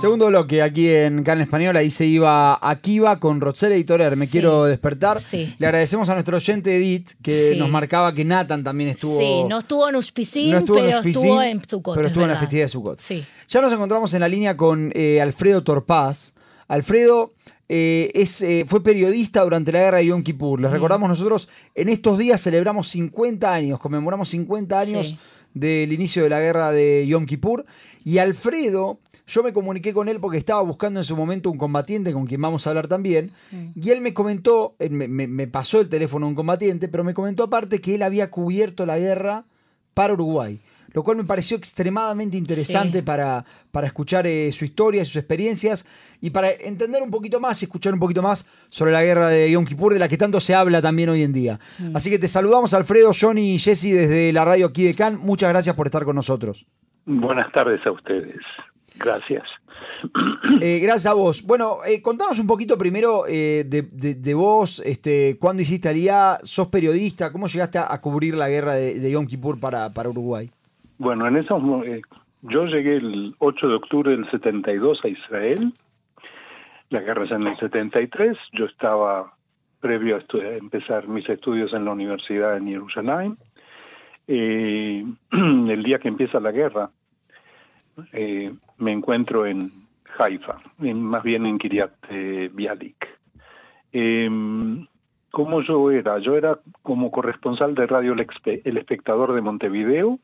[0.00, 4.64] Segundo bloque aquí en Can Español, ahí se iba Akiva con Roxelle Editorial, Me Quiero
[4.64, 5.20] Despertar.
[5.20, 5.56] Sí.
[5.58, 7.58] Le agradecemos a nuestro oyente Edith que Sí.
[7.58, 9.18] nos marcaba que Nathan también estuvo.
[9.18, 11.94] Sí, no estuvo en Uspicín, no estuvo en pero Uspicín, estuvo en Sucot.
[11.96, 12.98] pero es estuvo en la festividad de Sucot.
[13.00, 13.24] Sí.
[13.48, 16.34] Ya nos encontramos en la línea con eh, Alfredo Torpaz.
[16.68, 17.34] Alfredo
[17.68, 20.60] eh, es, eh, fue periodista durante la guerra de Yom Kippur.
[20.60, 25.18] Les recordamos nosotros, en estos días celebramos 50 años, conmemoramos 50 años Sí.
[25.54, 27.64] del inicio de la guerra de Yom Kippur.
[28.04, 32.12] Y Alfredo, yo me comuniqué con él porque estaba buscando en su momento un combatiente
[32.12, 33.30] con quien vamos a hablar también.
[33.76, 37.14] Y él me comentó, me, me- me pasó el teléfono de un combatiente, pero me
[37.14, 39.44] comentó aparte que él había cubierto la guerra
[39.94, 40.58] para Uruguay.
[40.94, 43.02] Lo cual me pareció extremadamente interesante Sí.
[43.02, 45.84] para, para escuchar eh, su historia, sus experiencias
[46.22, 49.50] y para entender un poquito más y escuchar un poquito más sobre la guerra de
[49.50, 51.60] Yom Kippur, de la que tanto se habla también hoy en día.
[51.92, 55.20] Así que te saludamos, Alfredo, Johnny y Jesse, desde la radio aquí de Cannes.
[55.20, 56.64] Muchas gracias por estar con nosotros.
[57.04, 58.36] Buenas tardes a ustedes.
[58.98, 59.44] Gracias.
[60.60, 61.42] Eh, gracias a vos.
[61.46, 66.38] Bueno, eh, contanos un poquito primero eh, de, de- de vos, este, cuándo hiciste Aliyah,
[66.42, 70.08] sos periodista, cómo llegaste a, a cubrir la guerra de, de Yom Kippur para, para
[70.08, 70.50] Uruguay.
[70.98, 72.02] Bueno, en esos eh,
[72.42, 75.72] yo llegué el 8 de octubre del 72 a Israel.
[76.90, 78.36] La guerra es en el 73.
[78.52, 79.34] Yo estaba
[79.80, 80.20] previo a,
[80.56, 83.36] empezar mis estudios en la universidad en Jerusalén.
[84.26, 86.90] El día que empieza la guerra,
[88.12, 89.72] eh, me encuentro en
[90.18, 93.06] Haifa, en- más bien en Kiryat eh, Bialik.
[93.92, 94.28] Eh,
[95.30, 96.18] ¿Cómo yo era?
[96.18, 100.18] Yo era como corresponsal de Radio El, Espectador de Montevideo,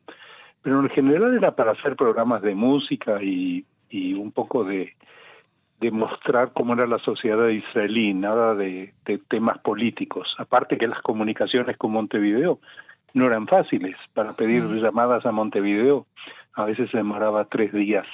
[0.63, 4.95] pero en general era para hacer programas de música y, y un poco de,
[5.81, 10.35] de mostrar cómo era la sociedad israelí, nada de, de temas políticos.
[10.39, 12.59] Aparte que las comunicaciones con Montevideo
[13.13, 13.97] no eran fáciles.
[14.15, 16.07] Para pedir llamadas a Montevideo
[16.55, 18.07] a veces se demoraba tres días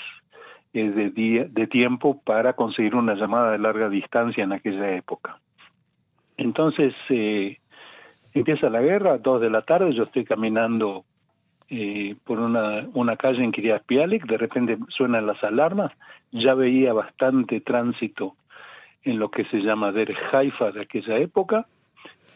[0.72, 5.38] de, día, de tiempo para conseguir una llamada de larga distancia en aquella época.
[6.36, 7.58] Entonces eh,
[8.32, 11.04] empieza la guerra, dos de la tarde, yo estoy caminando
[11.68, 15.92] eh, por una, una calle en Kiryat Bialik, de repente suenan las alarmas,
[16.32, 18.36] ya veía bastante tránsito
[19.02, 21.66] en lo que se llama Der Haifa de aquella época,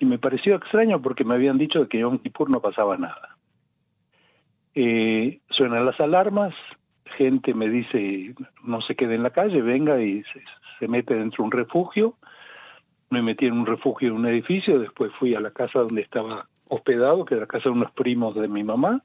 [0.01, 3.37] y me pareció extraño porque me habían dicho que en Kippur no pasaba nada.
[4.75, 6.55] Eh, suenan las alarmas,
[7.15, 10.23] gente me dice no se quede en la calle, venga y
[10.79, 12.15] se, mete dentro de un refugio.
[13.11, 16.47] Me metí en un refugio en un edificio, después fui a la casa donde estaba
[16.69, 19.03] hospedado, que era la casa de unos primos de mi mamá.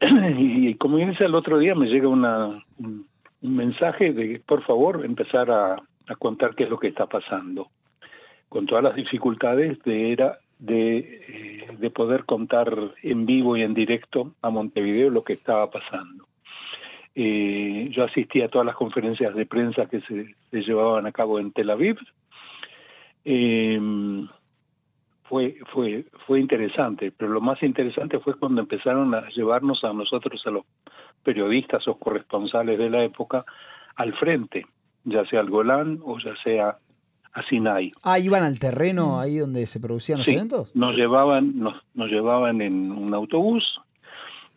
[0.38, 3.04] Y como dice el otro día, me llega un,
[3.42, 5.76] mensaje de, por favor, empezar a,
[6.18, 7.68] contar qué es lo que está pasando
[8.48, 13.74] con todas las dificultades de era de, eh, de poder contar en vivo y en
[13.74, 16.26] directo a Montevideo lo que estaba pasando.
[17.22, 21.38] Eh, yo asistí a todas las conferencias de prensa que se, se llevaban a cabo
[21.38, 21.98] en Tel Aviv.
[23.26, 23.78] Eh,
[25.24, 30.42] fue, fue, fue interesante, pero lo más interesante fue cuando empezaron a llevarnos a nosotros,
[30.46, 30.64] a los
[31.22, 33.44] periodistas o corresponsales de la época,
[33.96, 34.64] al frente,
[35.04, 36.78] ya sea al Golán o ya sea
[37.32, 37.92] a Sinai.
[38.02, 40.74] Ah, iban al terreno ahí donde se producían los Sí, eventos.
[40.74, 43.62] nos llevaban, nos, nos llevaban en un autobús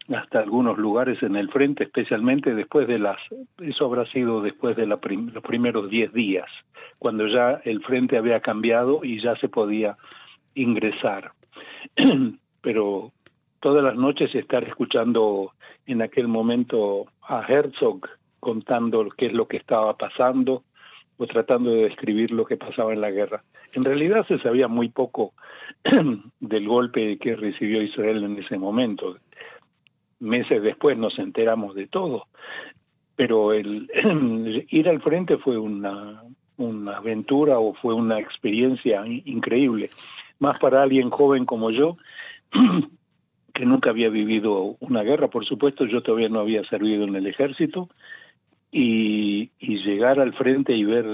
[0.09, 3.17] hasta algunos lugares en el frente, especialmente después de las,
[3.61, 6.47] eso habrá sido después de la prim- los primeros 10 días,
[6.99, 9.97] cuando ya el frente había cambiado y ya se podía
[10.55, 11.31] ingresar.
[12.61, 13.11] Pero
[13.59, 15.51] todas las noches estar escuchando
[15.85, 18.01] en aquel momento a Herzog
[18.39, 20.63] contando qué es lo que estaba pasando
[21.17, 23.43] o tratando de describir lo que pasaba en la guerra.
[23.73, 25.33] En realidad se sabía muy poco
[26.39, 29.17] del golpe que recibió Israel en ese momento.
[30.23, 32.27] Meses después nos enteramos de todo,
[33.15, 33.89] pero el
[34.69, 36.23] ir al frente fue una,
[36.95, 39.89] aventura o fue una experiencia in- increíble,
[40.39, 41.97] más para alguien joven como yo,
[43.53, 47.27] que nunca había vivido una guerra, por supuesto, yo todavía no había servido en el
[47.27, 47.89] ejército,
[48.71, 51.05] y, y llegar al frente y ver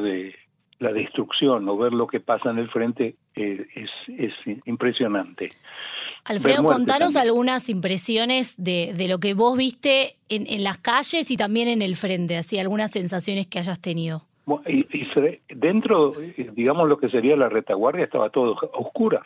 [0.79, 4.33] la destrucción o ver lo que pasa en el frente eh, es, es
[4.65, 5.49] impresionante.
[6.29, 7.29] Alfredo, contanos también.
[7.29, 11.81] algunas impresiones de, de lo que vos viste en, en las calles y también en
[11.81, 14.23] el frente, así algunas sensaciones que hayas tenido.
[14.45, 18.77] Bueno, Y, y se- dentro, eh, digamos lo que sería la retaguardia, estaba todo a
[18.79, 19.23] oscuras.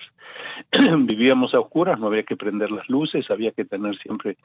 [0.98, 4.38] Vivíamos a oscuras, no había que prender las luces, había que tener siempre,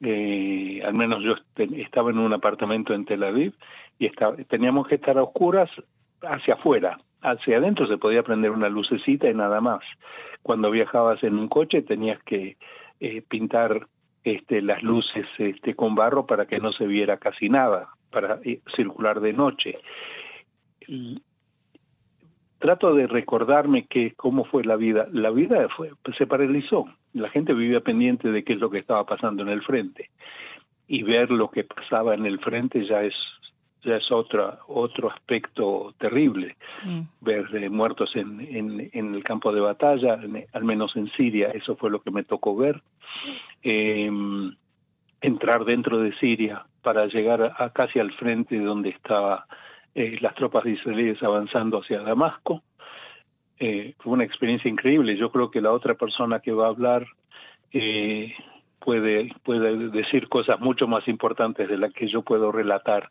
[0.00, 3.52] eh, al menos yo este- estaba en un apartamento en Tel Aviv
[3.98, 5.70] y estaba- teníamos que estar a oscuras
[6.22, 6.98] hacia afuera.
[7.22, 9.80] Hacia adentro se podía prender una lucecita y nada más.
[10.46, 12.56] Cuando viajabas en un coche tenías que
[13.00, 13.88] eh, pintar
[14.22, 18.38] este, las luces este, con barro para que no se viera casi nada, para
[18.76, 19.76] circular de noche.
[22.60, 25.08] Trato de recordarme que cómo fue la vida.
[25.10, 26.86] La vida fue, se paralizó.
[27.12, 30.10] La gente vivía pendiente de qué es lo que estaba pasando en el frente.
[30.86, 33.16] Y ver lo que pasaba en el frente ya es
[33.86, 36.56] ya es otro, otro aspecto terrible.
[36.84, 37.00] Mm.
[37.20, 40.18] Ver muertos en, en, el campo de batalla,
[40.52, 42.82] al menos en Siria, eso fue lo que me tocó ver.
[43.62, 44.54] Em,
[45.20, 49.40] entrar dentro de Siria para llegar a, casi al frente donde estaban
[49.94, 52.62] eh, las tropas israelíes avanzando hacia Damasco.
[53.58, 55.16] Eh, fue una experiencia increíble.
[55.16, 57.06] Yo creo que la otra persona que va a hablar
[57.72, 58.34] eh,
[58.78, 63.10] puede, puede decir cosas mucho más importantes de las que yo puedo relatar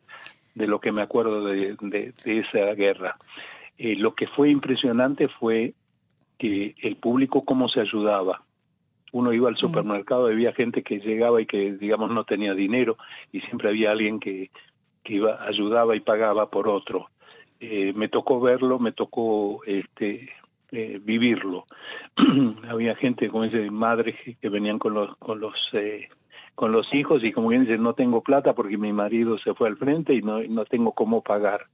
[0.56, 3.18] de lo que me acuerdo de, de, esa guerra.
[3.78, 5.74] Eh, lo que fue impresionante fue
[6.40, 8.42] que el público cómo se ayudaba.
[9.12, 9.58] Uno iba al mm.
[9.58, 12.98] supermercado, había gente que llegaba y que, digamos, no tenía dinero
[13.32, 14.50] y siempre había alguien que,
[15.04, 17.10] que iba, ayudaba y pagaba por otro.
[17.60, 20.30] Eh, me tocó verlo, me tocó este,
[20.72, 21.66] eh, vivirlo.
[22.70, 25.54] había gente, como dice, madres que venían con los, con los
[26.56, 29.68] con los hijos y como bien dice, no tengo plata porque mi marido se fue
[29.68, 31.68] al frente y no, no tengo cómo pagar.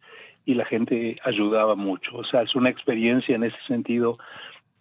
[0.43, 2.17] Y la gente ayudaba mucho.
[2.17, 4.17] O sea, es una experiencia en ese sentido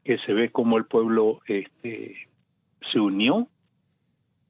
[0.02, 2.16] que se ve como el pueblo este,
[2.90, 3.46] se unió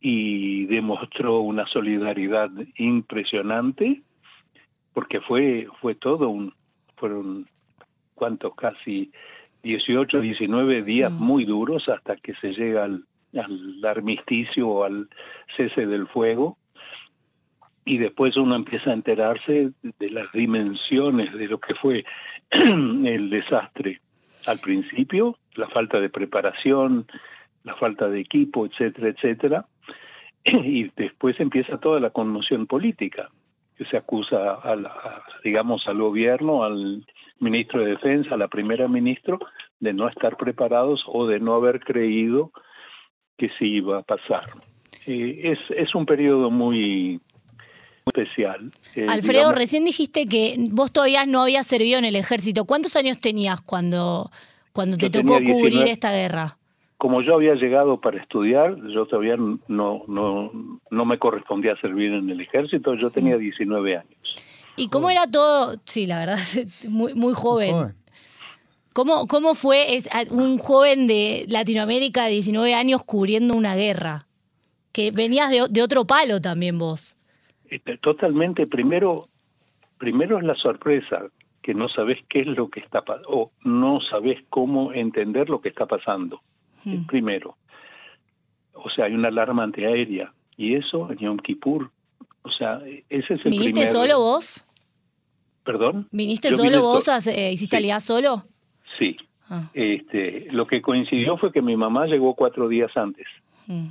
[0.01, 4.03] y demostró una solidaridad impresionante
[4.95, 6.55] porque fue fue todo un
[6.97, 7.47] fueron
[8.15, 9.11] cuántos casi
[9.63, 11.23] 18 19 días mm.
[11.23, 13.05] muy duros hasta que se llega al,
[13.35, 15.09] al armisticio o al
[15.57, 16.57] cese del fuego
[17.85, 22.05] y después uno empieza a enterarse de las dimensiones de lo que fue
[22.51, 24.01] el desastre.
[24.47, 27.07] Al principio, la falta de preparación,
[27.65, 29.67] la falta de equipo, etcétera, etcétera,
[30.45, 33.31] y después empieza toda la conmoción política,
[33.77, 37.05] que se acusa, a digamos, al gobierno, al
[37.39, 39.39] ministro de Defensa, a la primera ministra,
[39.81, 42.53] de no estar preparados o de no haber creído
[43.41, 44.45] que se iba a pasar.
[45.07, 47.19] Eh, es, es un periodo muy,
[48.05, 48.71] especial.
[48.95, 52.67] Eh, Alfredo, recién dijiste que vos todavía no habías servido en el ejército.
[52.67, 54.31] ¿Cuántos años tenías cuando,
[54.75, 56.59] cuando te tocó cubrir esta guerra?
[56.99, 60.53] Como yo había llegado para estudiar, yo todavía no, no,
[60.91, 64.35] no me correspondía servir en el ejército, yo tenía 19 años.
[64.77, 65.77] ¿Y cómo era todo?
[65.87, 66.39] Sí, la verdad,
[66.89, 67.95] muy, muy joven.
[68.93, 74.27] ¿Cómo, ¿Cómo fue es, un joven de Latinoamérica de 19 años cubriendo una guerra?
[74.93, 77.17] Que venías de, otro palo también vos.
[77.69, 78.67] Este, totalmente.
[78.67, 79.29] Primero,
[79.99, 81.27] primero es la sorpresa,
[81.63, 85.61] que no sabes qué es lo que está pasando, o no sabes cómo entender lo
[85.61, 86.43] que está pasando.
[86.85, 87.07] Hmm.
[87.07, 87.57] Primero.
[88.73, 90.33] O sea, hay una alarma antiaérea.
[90.57, 91.91] Y eso en Yom Kippur.
[92.43, 94.65] O sea, ese es el ¿Viniste solo vos?
[95.63, 96.09] ¿Perdón?
[96.11, 97.07] ¿Viniste solo vos?
[97.29, 98.01] Eh, ¿Hiciste sí.
[98.01, 98.45] solo?
[99.01, 99.17] Sí.
[99.49, 99.69] Ah.
[99.75, 103.27] Este, lo que coincidió fue que mi mamá llegó cuatro días antes.
[103.67, 103.89] Mm.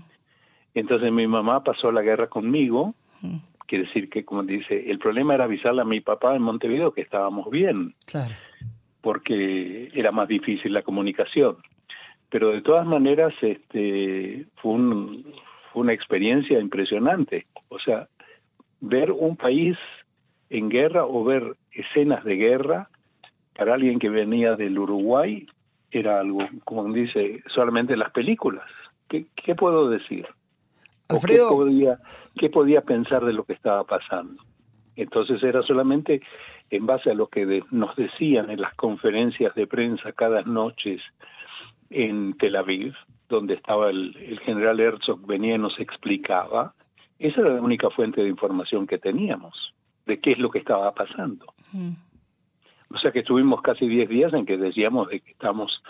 [0.75, 2.93] Entonces mi mamá pasó la guerra conmigo.
[3.21, 3.37] Mm.
[3.67, 7.01] Quiere decir que, como dice, el problema era avisarle a mi papá en Montevideo que
[7.01, 7.93] estábamos bien.
[8.05, 8.33] Claro.
[9.01, 11.57] Porque era más difícil la comunicación.
[12.29, 15.25] Pero de todas maneras, este, fue, un,
[15.73, 17.47] fue una experiencia impresionante.
[17.69, 18.07] O sea,
[18.79, 19.77] ver un país
[20.49, 22.89] en guerra o ver escenas de guerra
[23.59, 25.45] para alguien que venía del Uruguay
[25.91, 28.63] era algo, como dice, solamente las películas.
[29.09, 30.25] ¿Qué, puedo decir?
[31.09, 31.49] Alfredo.
[31.49, 31.99] Qué podía,
[32.37, 34.41] ¿Qué podía pensar de lo que estaba pasando?
[34.95, 36.21] Entonces era solamente
[36.69, 40.99] en base a lo que nos decían en las conferencias de prensa cada noche
[41.89, 42.93] en Tel Aviv,
[43.27, 46.73] donde estaba el, general Herzog, venía y nos explicaba.
[47.17, 49.73] Esa era la única fuente de información que teníamos
[50.05, 51.45] de qué es lo que estaba pasando.
[52.91, 55.83] O sea que estuvimos casi 10 días en que decíamos de que estamos,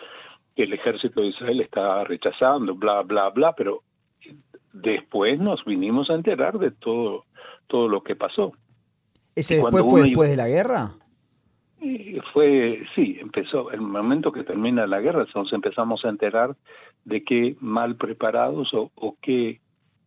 [0.55, 3.83] que el ejército de Israel estaba rechazando, bla, bla, bla, pero
[4.73, 7.25] después nos vinimos a enterar de todo,
[7.67, 8.53] todo lo que pasó.
[9.35, 10.91] ¿Ese después fue después de la guerra?
[12.33, 16.57] Fue, sí, empezó, el momento que termina la guerra, nos empezamos a enterar
[17.05, 19.61] de qué mal preparados o, o qué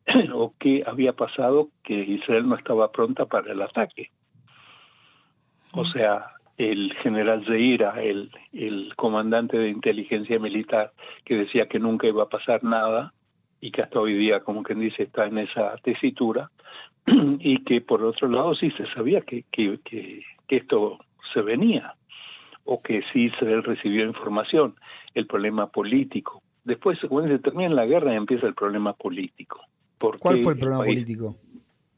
[0.35, 4.11] o qué había pasado que Israel no estaba pronta para el ataque.
[5.73, 6.27] O sea,
[6.59, 10.93] el general Zeira, el, el comandante de inteligencia militar,
[11.25, 13.13] que decía que nunca iba a pasar nada
[13.61, 16.51] y que hasta hoy día, como quien dice, está en esa tesitura,
[17.07, 20.99] y que por otro lado sí se sabía que, que, que, esto
[21.33, 21.95] se venía,
[22.65, 24.75] o que sí Israel recibió información,
[25.15, 26.43] el problema político.
[26.65, 29.61] Después, cuando se termina la guerra, empieza el problema político.
[29.99, 31.37] ¿Cuál fue el problema político?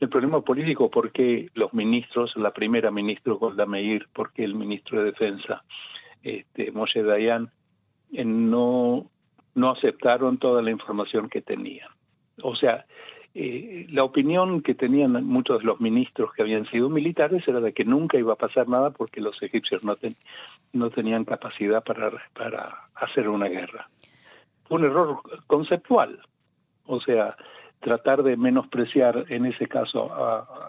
[0.01, 5.07] El problema político porque los ministros, la primera ministra Golda Meir, porque el ministro de
[5.07, 5.65] Defensa,
[6.23, 7.51] este, Moshe Dayan,
[8.13, 9.07] eh, no,
[9.55, 11.89] no aceptaron toda la información que tenían.
[12.43, 12.85] O sea,
[13.37, 17.73] eh, la opinión que tenían muchos de los ministros que habían sido militares era de
[17.73, 19.97] que nunca iba a pasar nada porque los egipcios no,
[20.73, 23.89] no tenían capacidad para, para hacer una guerra.
[24.69, 26.21] Fue un error conceptual.
[26.87, 27.37] O sea,
[27.81, 30.11] tratar de menospreciar en ese caso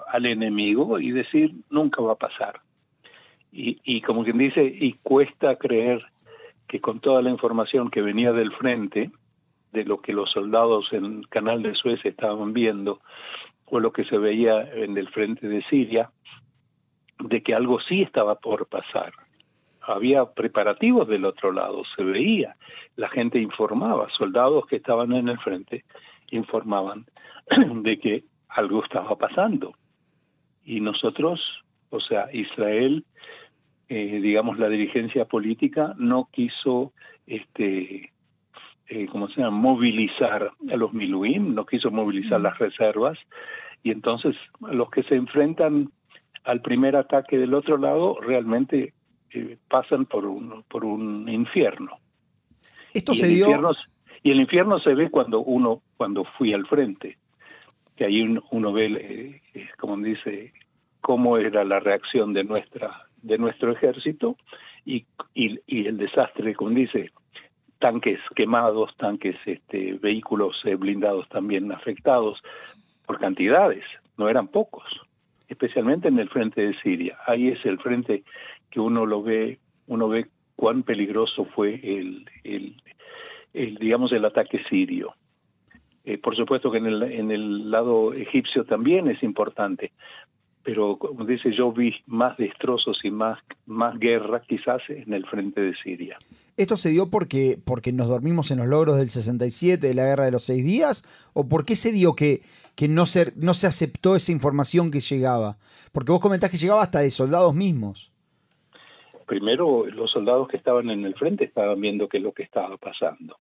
[0.08, 2.60] al enemigo y decir nunca va a pasar.
[3.52, 6.00] Y, y como quien dice, y cuesta creer
[6.68, 9.12] que con toda la información que venía del frente,
[9.72, 13.00] de lo que los soldados en el canal de Suez estaban viendo,
[13.66, 16.12] o lo que se veía en el frente de Siria,
[17.20, 19.14] de que algo sí estaba por pasar.
[19.82, 22.56] Había preparativos del otro lado, se veía,
[22.96, 25.86] la gente informaba, soldados que estaban en el frente
[26.32, 27.06] informaban
[27.84, 29.74] de que algo estaba pasando.
[30.64, 31.40] Y nosotros,
[31.90, 33.06] o sea, Israel,
[33.90, 36.94] eh, digamos, la dirigencia política no quiso,
[37.28, 38.12] este,
[38.88, 43.18] eh, ¿cómo se llama?, movilizar a los Miluim, no quiso movilizar las reservas,
[43.84, 45.92] y entonces los que se enfrentan
[46.44, 48.94] al primer ataque del otro lado realmente
[49.32, 52.00] eh, pasan por un, por un infierno.
[52.94, 53.48] Esto se dio...
[54.26, 57.20] Y el infierno se ve cuando uno, cuando fui al frente,
[57.96, 60.52] que ahí uno, ve, eh, eh, como dice,
[61.00, 64.36] cómo era la reacción de nuestra, de nuestro ejército
[64.84, 65.06] y,
[65.36, 67.12] y, el desastre, como dice,
[67.78, 72.42] tanques quemados, tanques, este, vehículos eh, blindados también afectados
[73.06, 73.84] por cantidades,
[74.18, 74.86] no eran pocos,
[75.50, 77.16] especialmente en el frente de Siria.
[77.28, 78.24] Ahí es el frente
[78.72, 82.82] que uno lo ve, uno ve cuán peligroso fue el, el,
[83.80, 85.16] digamos, el ataque sirio.
[86.04, 89.92] Eh, por supuesto que en el, en el lado egipcio también es importante,
[90.66, 95.62] pero como dice, yo vi más destrozos y más, más guerra quizás en el frente
[95.62, 96.18] de Siria.
[96.58, 100.26] ¿Esto se dio porque, porque nos dormimos en los logros del 67, de la guerra
[100.26, 101.30] de los seis días?
[101.34, 102.42] ¿O por qué se dio que,
[102.76, 105.58] que no, se, no se aceptó esa información que llegaba?
[105.92, 108.12] Porque vos comentás que llegaba hasta de soldados mismos
[109.26, 112.78] primero los soldados que estaban en el frente estaban viendo qué es lo que estaba
[112.78, 113.38] pasando.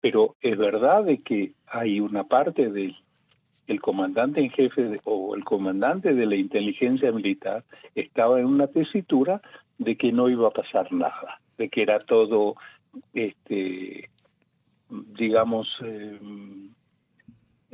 [0.00, 2.96] Pero es verdad de que hay una parte del
[3.66, 9.40] el comandante en jefe o el comandante de la inteligencia militar estaba en una tesitura
[9.78, 12.56] de que no iba a pasar nada, de que era todo,
[13.14, 14.10] este,
[14.90, 16.18] digamos, eh,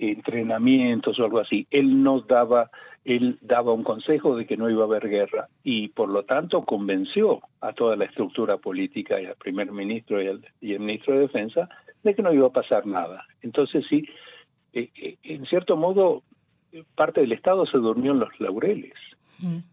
[0.01, 1.67] entrenamientos o algo así.
[1.71, 2.71] Él nos daba
[3.05, 6.65] él daba un consejo de que no iba a haber guerra y por lo tanto
[6.65, 11.15] convenció a toda la estructura política y al primer ministro y al y el ministro
[11.15, 11.69] de defensa
[12.03, 13.25] de que no iba a pasar nada.
[13.41, 14.07] Entonces sí,
[14.75, 16.23] eh, eh, en cierto modo
[16.95, 18.95] parte del Estado se durmió en los laureles,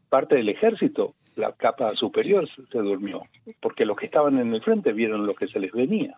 [0.10, 3.22] parte del ejército, la capa superior se durmió,
[3.60, 6.17] porque los que estaban en el frente vieron lo que se les venía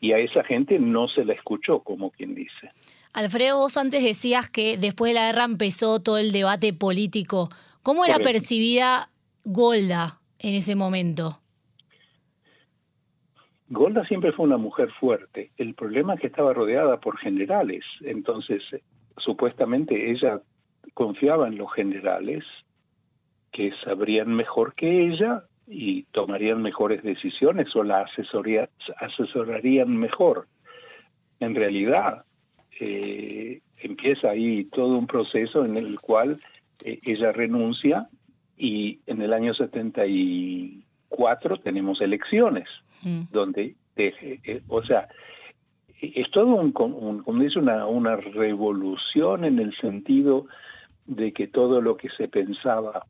[0.00, 2.70] y a esa gente no se la escuchó, como quien dice.
[3.12, 7.48] Alfredo, vos antes decías que después de la guerra empezó todo el debate político.
[7.82, 9.10] ¿Cómo era percibida
[9.44, 11.40] Golda en ese momento?
[13.70, 15.50] Golda siempre fue una mujer fuerte.
[15.56, 17.84] El problema es que estaba rodeada por generales.
[18.02, 18.62] Entonces,
[19.18, 20.40] supuestamente ella
[20.94, 22.44] confiaba en los generales
[23.52, 28.06] que sabrían mejor que ella y tomarían mejores decisiones o la
[29.00, 30.46] asesorarían mejor.
[31.40, 32.24] En realidad,
[32.80, 36.40] eh, empieza ahí todo un proceso en el cual
[36.84, 38.08] eh, ella renuncia
[38.56, 42.68] y en el año 74 tenemos elecciones,
[43.02, 43.22] mm.
[43.30, 45.08] donde, eh, o sea,
[46.00, 50.46] es todo un, como dice, una, una revolución en el sentido
[51.06, 53.04] de que todo lo que se pensaba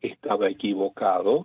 [0.00, 1.44] estaba equivocado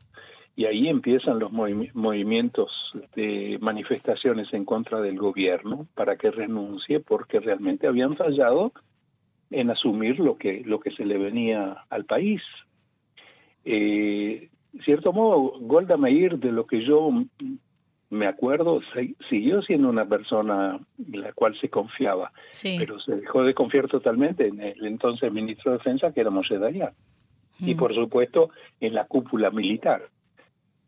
[0.55, 2.71] y ahí empiezan los movimientos
[3.15, 8.71] de manifestaciones en contra del gobierno para que renuncie porque realmente habían fallado
[9.49, 12.41] en asumir lo que lo que se le venía al país.
[13.65, 14.49] Eh,
[14.83, 17.09] cierto modo, Golda Meir, de lo que yo
[18.11, 18.79] me acuerdo,
[19.27, 20.79] siguió siendo una persona
[21.11, 22.31] en la cual se confiaba,
[22.77, 26.59] pero se dejó de confiar totalmente en el entonces ministro de Defensa, que era Moshe
[26.59, 26.93] Dayan,
[27.59, 27.77] y mm.
[27.77, 30.09] por supuesto en la cúpula militar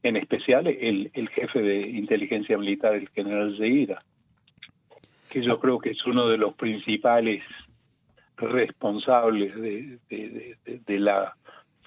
[0.07, 4.03] en especial el, el jefe de inteligencia militar, el general Zeira,
[5.29, 7.43] que yo creo que es uno de los principales
[8.37, 9.99] responsables de,
[10.65, 11.35] de, la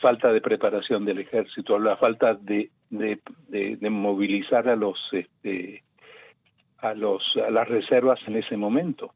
[0.00, 5.84] falta de preparación del ejército, la falta de, de, movilizar a los este,
[6.78, 9.12] a los a las reservas en ese momento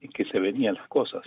[0.00, 1.24] en que se venían las cosas.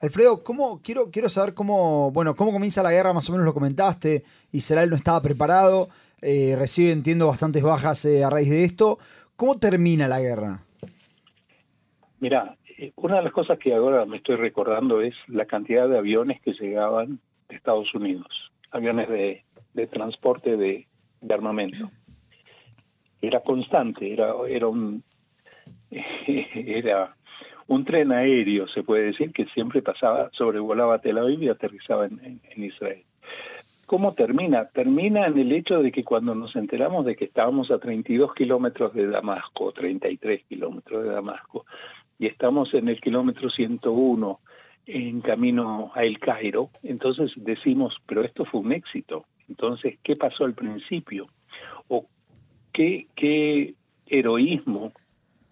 [0.00, 3.54] Alfredo, ¿cómo, quiero, quiero saber cómo, bueno, cómo comienza la guerra, más o menos lo
[3.54, 5.88] comentaste, Israel no estaba preparado,
[6.26, 8.98] eh, recibe, entiendo, bastantes bajas eh, a raíz de esto.
[9.36, 10.58] ¿Cómo termina la guerra?
[12.18, 15.98] Mira, eh, una de las cosas que ahora me estoy recordando es la cantidad de
[15.98, 18.26] aviones que llegaban de Estados Unidos,
[18.72, 19.44] aviones de,
[19.86, 20.88] transporte de,
[21.30, 21.92] armamento.
[23.22, 25.04] Era constante, era, era un
[25.90, 27.14] era
[27.68, 32.40] un tren aéreo, se puede decir, que siempre pasaba, sobrevolaba Tel Aviv y aterrizaba en,
[32.56, 33.04] Israel.
[33.86, 34.66] ¿Cómo termina?
[34.66, 38.92] Termina en el hecho de que cuando nos enteramos de que estábamos a 32 kilómetros
[38.94, 41.64] de Damasco, 33 kilómetros de Damasco,
[42.18, 44.40] y estamos en el kilómetro 101
[44.86, 49.24] en camino a El Cairo, entonces decimos, pero esto fue un éxito.
[49.48, 51.28] Entonces, ¿qué pasó al principio?
[51.86, 52.06] ¿O
[52.72, 53.74] qué,
[54.06, 54.92] heroísmo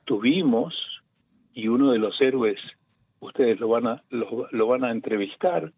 [0.04, 0.74] tuvimos
[1.52, 2.60] y uno de los héroes,
[3.20, 5.72] ustedes lo van a, lo, van a entrevistar,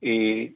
[0.00, 0.54] eh,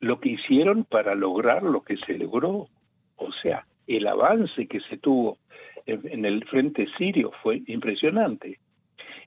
[0.00, 2.68] lo que hicieron para lograr lo que se logró.
[3.16, 5.38] O sea, el avance que se tuvo
[5.86, 8.58] en, el frente sirio fue impresionante.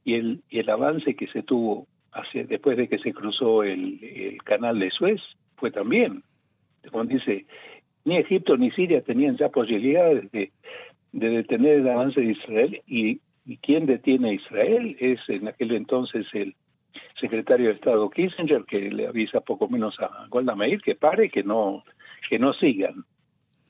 [0.03, 4.79] Y el, el avance que se tuvo hacia, después de que se cruzó el, canal
[4.79, 5.21] de Suez
[5.57, 6.23] fue también.
[6.89, 7.45] Como dice,
[8.05, 10.51] ni Egipto ni Siria tenían ya posibilidades de,
[11.11, 14.95] de detener el avance de Israel y ¿Y quién detiene a Israel?
[14.99, 16.55] Es en aquel entonces el
[17.21, 21.43] secretario de Estado Kissinger que le avisa poco menos a Golda Meir que pare, que
[21.43, 21.83] no,
[22.29, 23.05] que no sigan.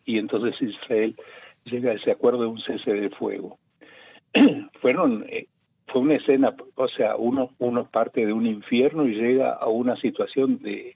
[0.05, 1.15] Y entonces Israel
[1.65, 3.59] llega a ese acuerdo de un cese de fuego.
[4.81, 5.47] Fueron, eh,
[5.87, 9.95] fue una escena, o sea, uno, uno parte de un infierno y llega a una
[9.97, 10.95] situación de,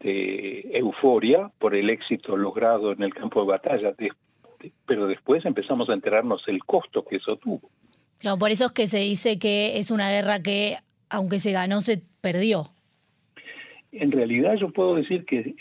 [0.00, 3.94] de euforia por el éxito logrado en el campo de batalla,
[4.86, 7.70] pero después empezamos a enterarnos el costo que eso tuvo.
[8.38, 10.76] por eso es que se dice que es una guerra que,
[11.10, 12.70] aunque se ganó, se perdió.
[13.92, 15.56] En realidad yo puedo decir que,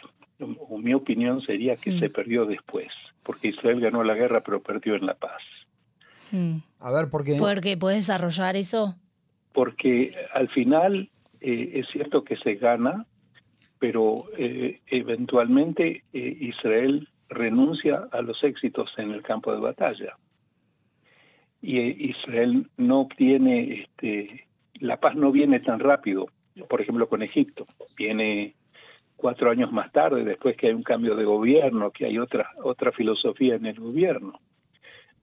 [0.69, 2.87] mi opinión sería que se perdió después,
[3.23, 5.41] porque Israel ganó la guerra pero perdió en la paz.
[6.31, 6.57] Mm.
[6.79, 7.35] A ver, ¿por qué?
[7.37, 8.95] Porque puedes desarrollar eso.
[9.53, 11.09] Porque al final
[11.41, 13.05] eh, es cierto que se gana,
[13.79, 20.17] pero eh, eventualmente eh, Israel renuncia a los éxitos en el campo de batalla.
[21.61, 24.46] Y eh, Israel no obtiene, este,
[24.79, 26.27] la paz no viene tan rápido,
[26.69, 27.65] por ejemplo con Egipto,
[27.97, 28.55] viene
[29.15, 32.91] cuatro años más tarde, después que hay un cambio de gobierno, que hay otra, otra
[32.91, 34.39] filosofía en el gobierno.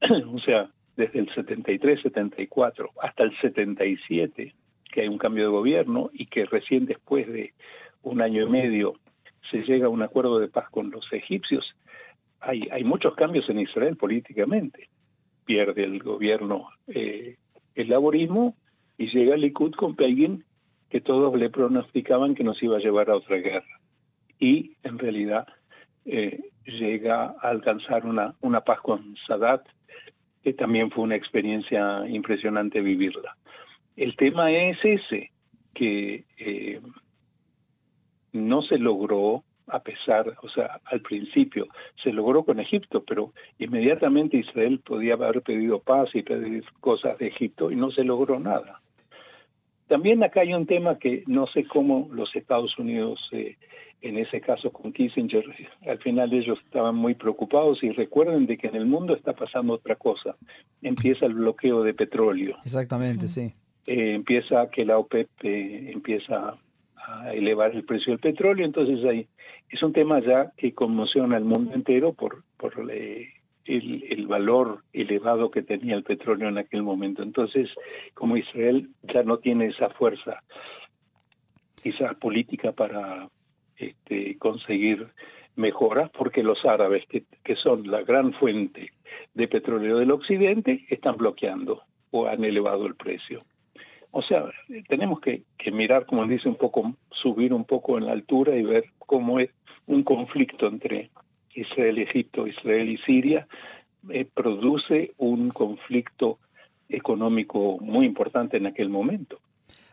[0.35, 4.55] o sea, desde el 73, 74 hasta el 77,
[4.93, 7.55] que hay un cambio de gobierno y que recién después de
[8.03, 8.95] un año y medio
[9.51, 11.75] se llega a un acuerdo de paz con los egipcios,
[12.41, 14.89] hay, hay muchos cambios en Israel políticamente.
[15.45, 17.37] Pierde el gobierno eh,
[17.75, 18.57] el laborismo
[18.99, 20.45] y llega el Likud con Begin
[20.91, 23.81] que todos le pronosticaban que nos iba a llevar a otra guerra.
[24.39, 25.47] Y en realidad
[26.05, 29.67] eh, llega a alcanzar una, una paz con Sadat,
[30.43, 33.37] que también fue una experiencia impresionante vivirla.
[33.97, 35.31] El tema es ese,
[35.75, 36.81] que eh,
[38.33, 41.67] no se logró a pesar, o sea, al principio
[42.03, 47.29] se logró con Egipto, pero inmediatamente Israel podía haber pedido paz y pedir cosas de
[47.29, 48.81] Egipto y no se logró nada.
[49.87, 53.57] También acá hay un tema que no sé cómo los Estados Unidos, eh,
[54.01, 55.45] en ese caso con Kissinger,
[55.87, 59.75] al final ellos estaban muy preocupados y recuerden de que en el mundo está pasando
[59.75, 60.37] otra cosa.
[60.83, 62.57] Empieza el bloqueo de petróleo.
[62.65, 63.55] Exactamente, sí.
[63.87, 66.57] Eh, empieza que la OPEP eh, empieza
[67.07, 69.27] a elevar el precio del petróleo, entonces ahí
[69.69, 73.29] es un tema ya que conmociona al mundo entero por, por el,
[73.67, 77.23] el, valor elevado que tenía el petróleo en aquel momento.
[77.23, 77.71] Entonces,
[78.15, 80.43] como Israel ya no tiene esa fuerza,
[81.83, 83.29] esa política para
[83.77, 85.09] este, conseguir
[85.57, 88.93] mejoras, porque los árabes, que, que son la gran fuente
[89.35, 93.41] de petróleo del occidente, están bloqueando o han elevado el precio.
[94.17, 94.45] O sea,
[94.89, 98.85] tenemos que, mirar, como dice, un poco, subir un poco en la altura y ver
[98.97, 99.51] cómo es
[99.89, 101.11] un conflicto entre
[101.53, 103.49] Israel y Egipto, Israel y Siria,
[104.11, 106.39] eh, produce un conflicto
[106.89, 109.41] económico muy importante en aquel momento.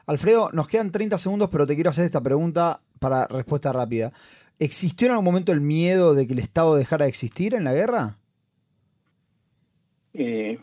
[0.06, 4.12] Alfredo, nos quedan 30 segundos, pero te quiero hacer esta pregunta para respuesta rápida.
[4.60, 7.74] ¿Existió en algún momento el miedo de que el Estado dejara de existir en la
[7.74, 8.18] guerra?
[10.14, 10.60] Eh,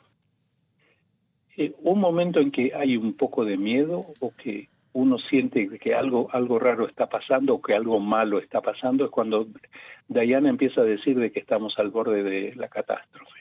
[1.58, 5.92] eh, un momento en que hay un poco de miedo o que uno siente que
[5.92, 9.48] algo algo raro está pasando o que algo malo está pasando es cuando
[10.06, 13.40] Diana empieza a decir de que estamos al borde de la catástrofe.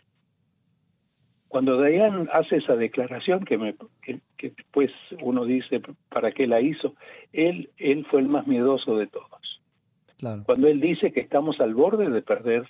[1.47, 4.89] cuando Dayan hace esa declaración que, me, que, después
[5.21, 6.95] uno dice para qué la hizo,
[7.33, 9.61] él, él fue el más miedoso de todos.
[10.17, 10.41] Claro.
[10.43, 12.67] Cuando él dice que estamos al borde de perder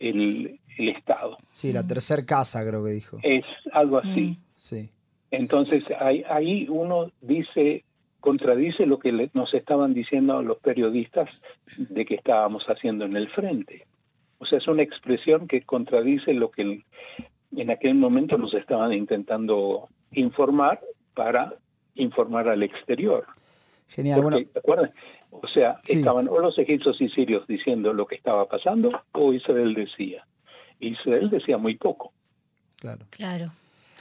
[0.00, 1.38] el, el Estado.
[1.50, 3.18] Sí, la tercera casa creo que dijo.
[3.22, 4.36] Es algo así.
[4.36, 4.53] Mm.
[4.64, 4.88] Sí.
[5.30, 7.84] Entonces ahí, ahí uno dice,
[8.20, 11.28] contradice lo que nos estaban diciendo los periodistas
[11.76, 13.86] de que estábamos haciendo en el frente.
[14.38, 16.82] O sea, es una expresión que contradice lo que
[17.54, 20.80] en aquel momento nos estaban intentando informar
[21.12, 21.52] para
[21.96, 23.26] informar al exterior.
[23.88, 24.22] Genial.
[24.22, 24.38] bueno.
[24.50, 24.92] ¿te acuerdas?
[25.30, 29.74] O sea, estaban o los egipcios y sirios diciendo lo que estaba pasando o Israel
[29.74, 30.26] decía.
[30.80, 32.14] Israel decía muy poco.
[32.76, 33.04] Claro.
[33.10, 33.50] Claro.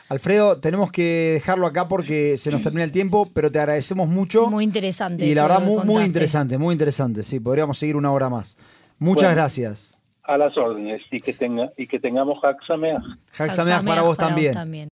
[0.09, 4.49] Alfredo, tenemos que dejarlo acá porque se nos termina el tiempo, pero te agradecemos mucho.
[4.49, 5.25] Muy interesante.
[5.25, 7.23] Y la verdad, muy, muy, interesante, muy interesante.
[7.23, 8.57] Sí, podríamos seguir una hora más.
[8.99, 10.01] Muchas gracias.
[10.23, 13.01] A las órdenes y que, tenga, y que tengamos Haxameach.
[13.37, 14.89] Haxameach para vos también.